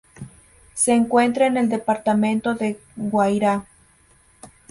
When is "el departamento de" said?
1.57-2.79